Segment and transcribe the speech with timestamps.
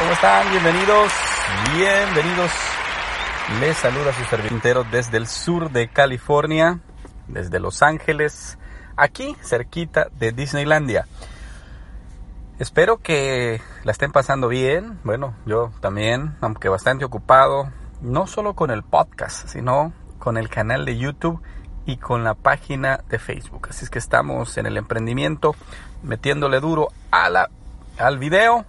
[0.00, 0.50] ¿Cómo están?
[0.50, 1.12] Bienvenidos,
[1.76, 2.50] bienvenidos.
[3.60, 6.80] Les saluda su servintero desde el sur de California,
[7.32, 8.58] desde Los Ángeles,
[8.96, 11.06] aquí cerquita de Disneylandia.
[12.58, 14.98] Espero que la estén pasando bien.
[15.02, 17.70] Bueno, yo también, aunque bastante ocupado,
[18.02, 21.40] no solo con el podcast, sino con el canal de YouTube
[21.86, 23.68] y con la página de Facebook.
[23.70, 25.54] Así es que estamos en el emprendimiento,
[26.02, 27.48] metiéndole duro a la,
[27.98, 28.66] al video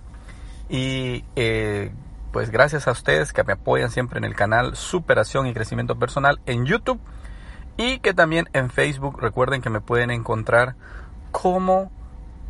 [0.69, 1.91] y eh,
[2.31, 6.39] pues gracias a ustedes que me apoyan siempre en el canal Superación y Crecimiento Personal
[6.45, 7.01] en YouTube
[7.77, 10.75] y que también en Facebook recuerden que me pueden encontrar
[11.31, 11.91] como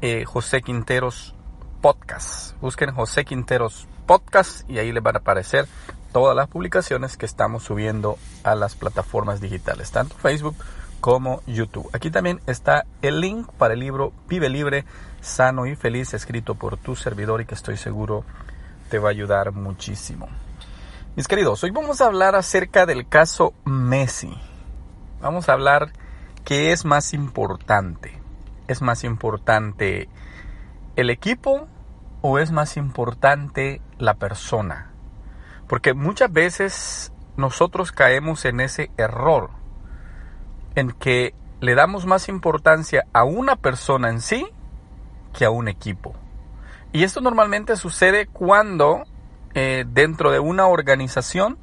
[0.02, 1.36] eh, José Quinteros
[1.82, 2.60] Podcast.
[2.60, 5.68] Busquen José Quinteros Podcast y ahí les van a aparecer
[6.12, 10.56] todas las publicaciones que estamos subiendo a las plataformas digitales, tanto Facebook
[11.00, 11.90] como YouTube.
[11.94, 14.86] Aquí también está el link para el libro Vive Libre,
[15.22, 18.24] Sano y Feliz, escrito por tu servidor y que estoy seguro
[18.90, 20.28] te va a ayudar muchísimo.
[21.16, 24.32] Mis queridos, hoy vamos a hablar acerca del caso Messi.
[25.22, 25.92] Vamos a hablar
[26.44, 28.20] qué es más importante.
[28.68, 30.10] ¿Es más importante
[30.96, 31.68] el equipo
[32.22, 34.92] o es más importante la persona?
[35.68, 39.52] Porque muchas veces nosotros caemos en ese error
[40.74, 44.48] en que le damos más importancia a una persona en sí
[45.38, 46.16] que a un equipo.
[46.94, 49.04] Y esto normalmente sucede cuando
[49.54, 51.60] eh, dentro de una organización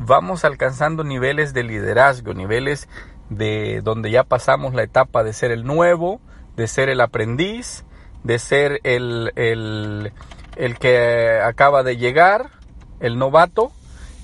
[0.00, 2.88] vamos alcanzando niveles de liderazgo, niveles
[3.28, 6.20] de donde ya pasamos la etapa de ser el nuevo,
[6.56, 7.84] de ser el aprendiz,
[8.24, 10.12] de ser el, el,
[10.56, 12.50] el que acaba de llegar,
[12.98, 13.72] el novato,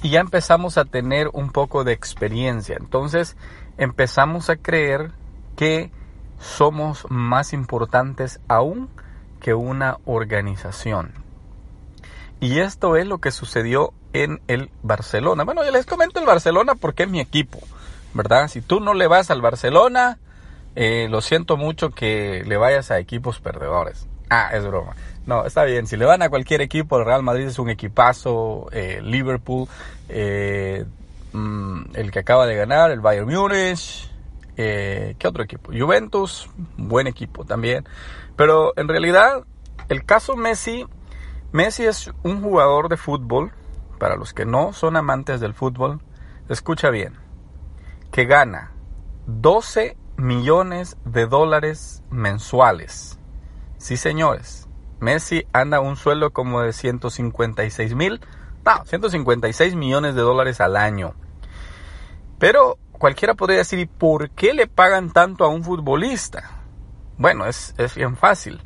[0.03, 2.77] y ya empezamos a tener un poco de experiencia.
[2.81, 3.37] Entonces,
[3.77, 5.13] empezamos a creer
[5.57, 5.93] que
[6.39, 8.89] somos más importantes aún
[9.41, 11.26] que una organización.
[12.41, 15.45] Y esto es lo que sucedió en el Barcelona.
[15.45, 17.59] Bueno, yo les comento el Barcelona porque es mi equipo,
[18.15, 18.49] ¿verdad?
[18.49, 20.19] Si tú no le vas al Barcelona,
[20.75, 24.07] eh, lo siento mucho que le vayas a equipos perdedores.
[24.29, 24.95] Ah, es broma.
[25.25, 25.87] No, está bien.
[25.87, 29.69] Si le van a cualquier equipo, el Real Madrid es un equipazo, eh, Liverpool,
[30.09, 30.85] eh,
[31.37, 34.11] Mm, el que acaba de ganar, el Bayern Múnich.
[34.57, 35.71] ¿Qué otro equipo?
[35.71, 36.49] Juventus,
[36.79, 37.87] buen equipo también.
[38.37, 39.45] Pero en realidad,
[39.91, 40.87] el caso Messi,
[41.53, 43.53] Messi es un jugador de fútbol,
[43.99, 46.03] para los que no son amantes del fútbol,
[46.49, 47.15] escucha bien,
[48.11, 48.73] que gana
[49.27, 53.19] 12 millones de dólares mensuales.
[53.79, 54.69] Sí, señores,
[54.99, 58.21] Messi anda un sueldo como de 156 mil,
[58.65, 61.15] no, 156 millones de dólares al año.
[62.39, 66.63] Pero cualquiera podría decir, ¿y por qué le pagan tanto a un futbolista?
[67.17, 68.61] Bueno, es bien fácil.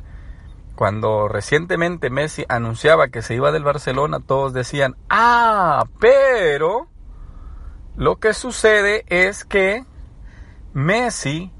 [0.75, 6.87] Cuando recientemente Messi anunciaba que se iba del Barcelona, todos decían, ah, pero
[7.95, 9.85] lo que sucede es que
[10.73, 11.51] Messi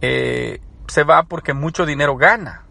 [0.00, 2.64] eh, se va porque mucho dinero gana.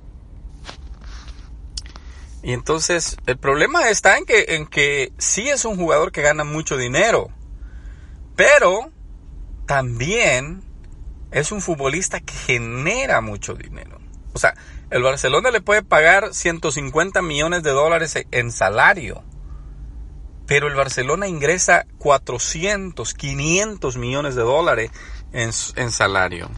[2.44, 6.44] Y entonces el problema está en que, en que sí es un jugador que gana
[6.44, 7.30] mucho dinero.
[8.36, 8.92] Pero
[9.66, 10.62] también
[11.32, 14.03] es un futbolista que genera mucho dinero.
[14.34, 14.56] O sea,
[14.90, 19.24] el Barcelona le puede pagar 150 millones de dólares en salario.
[20.46, 24.92] Pero el Barcelona ingresa 400, 500 millones de dólares
[25.32, 26.50] en, en salario.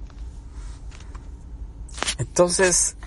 [2.17, 2.97] Entonces,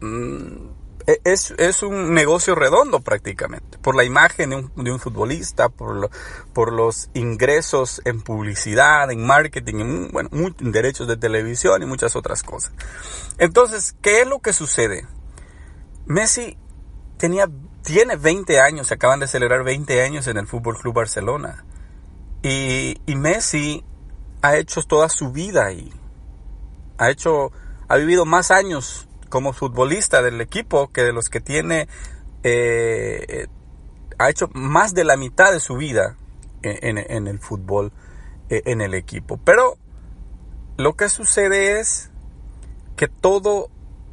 [0.00, 0.75] mm,
[1.06, 6.10] e, es, un negocio redondo prácticamente, por la imagen de un, futbolista, por,
[6.52, 12.16] por los ingresos en publicidad, en marketing, en, bueno, en derechos de televisión y muchas
[12.16, 12.72] otras cosas.
[13.38, 15.06] Entonces, ¿qué es lo que sucede?
[16.06, 16.58] Messi
[17.18, 17.48] tenía,
[17.82, 21.64] tiene 20 años, se acaban de celebrar 20 años en el Fútbol Club Barcelona.
[22.42, 23.84] Y, y Messi
[24.42, 25.92] ha hecho toda su vida ahí.
[26.98, 27.52] Ha hecho,
[27.86, 31.88] ha vivido más años como futbolista del equipo que de los que tiene,
[32.42, 33.46] eh,
[34.18, 36.16] ha hecho más de la mitad de su vida
[36.62, 37.92] en, el fútbol,
[38.48, 39.38] eh, en el equipo.
[39.44, 39.76] Pero
[40.76, 42.10] lo que sucede es
[42.96, 43.70] que todo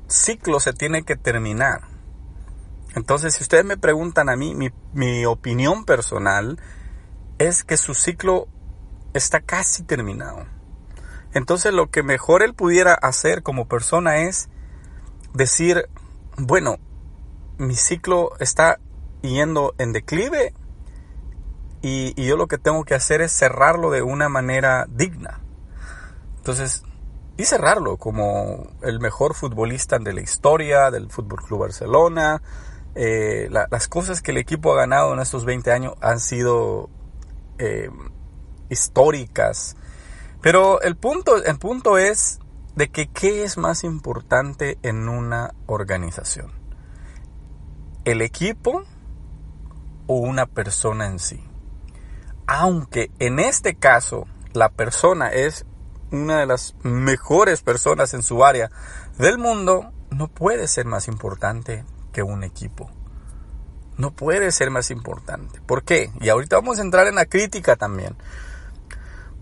[0.08, 1.82] ciclo se tiene que terminar.
[2.96, 6.60] Entonces, si ustedes me preguntan a mí, mi, mi opinión personal
[7.40, 8.48] es que su ciclo
[9.14, 10.46] está casi terminado.
[11.34, 14.50] Entonces lo que mejor él pudiera hacer como persona es
[15.34, 15.90] decir,
[16.38, 16.78] bueno,
[17.58, 18.80] mi ciclo está
[19.22, 20.54] yendo en declive
[21.82, 25.42] y, yo lo que tengo que hacer es cerrarlo de una manera digna.
[26.38, 26.84] Entonces,
[27.36, 32.42] y cerrarlo como el mejor futbolista de la historia del Fútbol Club Barcelona.
[32.96, 36.90] Eh, las cosas que el equipo ha ganado en estos 20 años han sido
[37.58, 37.90] eh,
[38.70, 39.76] históricas.
[40.42, 42.40] Pero el punto, el punto es
[42.76, 46.52] de que qué es más importante en una organización.
[48.06, 48.84] ¿El equipo
[50.08, 51.44] o una persona en sí?
[52.48, 55.66] Aunque en este caso la persona es
[56.12, 58.70] una de las mejores personas en su área
[59.18, 62.90] del mundo, no puede ser más importante que un equipo.
[63.98, 65.62] No puede ser más importante.
[65.62, 66.12] ¿Por qué?
[66.20, 68.16] Y ahorita vamos a entrar en la crítica también.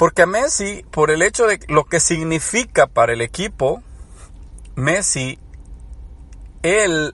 [0.01, 3.83] Porque a Messi, por el hecho de lo que significa para el equipo,
[4.73, 5.37] Messi,
[6.63, 7.13] él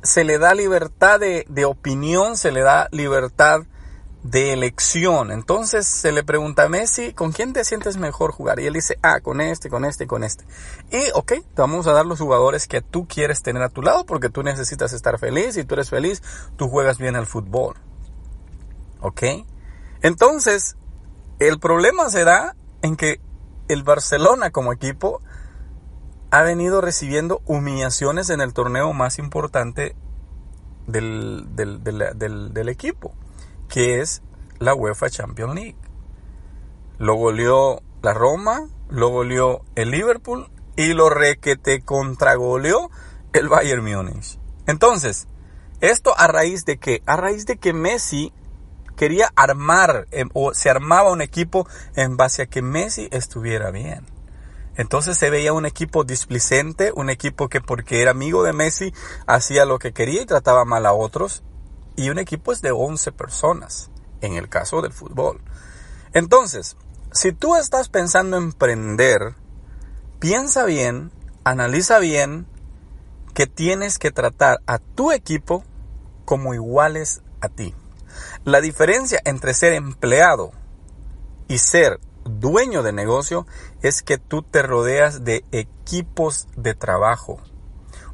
[0.00, 3.62] se le da libertad de, opinión, se le da libertad
[4.22, 5.32] de elección.
[5.32, 8.60] Entonces se le pregunta a Messi, ¿con quién te sientes mejor jugar?
[8.60, 10.44] Y él dice, ah, con este, con este con este.
[10.92, 14.06] Y, ok, te vamos a dar los jugadores que tú quieres tener a tu lado
[14.06, 16.22] porque tú necesitas estar feliz y tú eres feliz,
[16.56, 17.74] tú juegas bien al fútbol.
[19.00, 19.22] ¿Ok?
[20.02, 20.76] Entonces,
[21.38, 23.20] el problema se da en que
[23.68, 25.20] el Barcelona como equipo
[26.30, 29.94] ha venido recibiendo humillaciones en el torneo más importante
[30.86, 33.14] del, del, equipo,
[33.68, 34.22] que es
[34.58, 35.76] la UEFA Champions League.
[36.98, 42.90] Lo goleó la Roma, lo goleó el Liverpool y lo requete contragoleó
[43.32, 44.38] el Bayern Múnich.
[44.66, 45.28] Entonces,
[45.80, 48.32] esto a raíz de que, a raíz de que Messi
[48.96, 54.06] quería armar em, o se armaba un equipo en base a que Messi estuviera bien.
[54.76, 58.92] Entonces se veía un equipo displicente, un equipo que porque era amigo de Messi
[59.26, 61.42] hacía lo que quería y trataba mal a otros.
[61.96, 65.40] Y un equipo es de 11 personas, en el caso del fútbol.
[66.12, 66.76] Entonces,
[67.12, 69.36] si tú estás pensando en emprender,
[70.18, 71.12] piensa bien,
[71.44, 72.46] analiza bien
[73.32, 75.64] que tienes que tratar a tu equipo
[76.24, 77.74] como iguales a ti.
[78.44, 80.52] La diferencia entre ser empleado
[81.48, 83.46] y ser dueño de negocio
[83.82, 87.38] es que tú te rodeas de equipos de trabajo.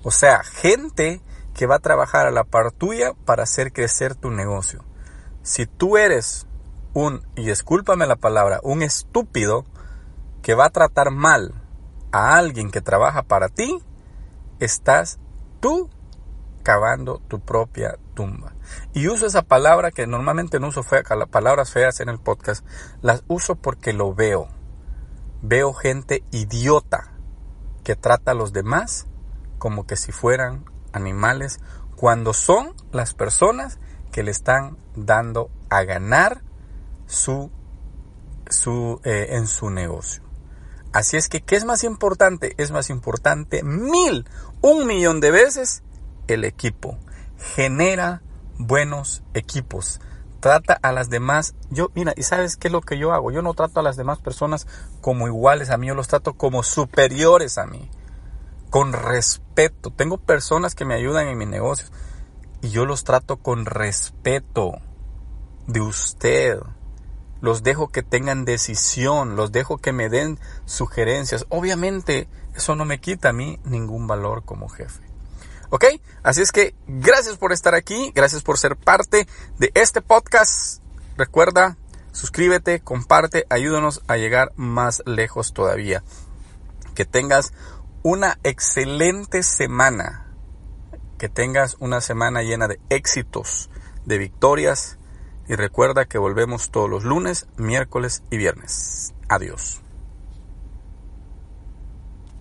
[0.03, 1.21] O sea, gente
[1.55, 4.85] que va a trabajar a la par tuya para hacer crecer tu negocio.
[5.43, 6.47] Si tú eres
[6.95, 9.65] un, y discúlpame la palabra, un estúpido
[10.43, 11.55] que va a tratar mal
[12.13, 13.79] a alguien que trabaja para ti,
[14.59, 15.19] estás
[15.61, 15.91] tú
[16.71, 18.55] cavando tu propia tumba.
[18.95, 20.85] Y uso esa palabra que normalmente no uso
[21.29, 22.65] palabras feas en el podcast.
[23.03, 24.47] Las uso porque lo veo.
[25.43, 27.13] Veo gente idiota
[27.83, 29.09] que trata a los demás
[29.59, 31.59] como que si fueran animales
[31.97, 33.81] cuando son las personas
[34.13, 36.41] que le están dando a ganar
[37.07, 37.51] su,
[38.49, 40.23] su, eh, en su negocio.
[40.93, 42.55] Así es que, ¿qué es más importante?
[42.59, 44.29] Es más importante mil,
[44.61, 45.83] un millón de veces
[46.35, 46.99] el equipo.
[47.55, 48.23] Genera
[48.59, 50.01] buenos equipos.
[50.41, 51.55] Trata a las demás.
[51.71, 53.31] Yo, mira, ¿y sabes qué es lo que yo hago?
[53.31, 54.67] Yo no trato a las demás personas
[55.01, 57.91] como iguales a mí, yo los trato como superiores a mí.
[58.71, 59.91] Con respeto.
[59.91, 61.89] Tengo personas que me ayudan en mi negocio
[62.63, 64.79] y yo los trato con respeto
[65.67, 66.59] de usted.
[67.41, 71.47] Los dejo que tengan decisión, los dejo que me den sugerencias.
[71.49, 75.10] Obviamente, eso no me quita a mí ningún valor como jefe.
[75.71, 75.85] ¿Ok?
[76.23, 79.27] Así es que gracias por estar aquí, gracias por ser parte
[79.59, 80.83] de este podcast.
[81.17, 81.77] Recuerda,
[82.13, 86.03] suscríbete, comparte, ayúdanos a llegar más lejos todavía.
[86.95, 87.53] Que tengas
[88.03, 90.27] una excelente semana.
[91.19, 93.71] Que tengas una semana llena de éxitos,
[94.05, 94.99] de victorias.
[95.49, 99.15] Y recuerda que volvemos todos los lunes, miércoles y viernes.
[99.29, 99.81] Adiós.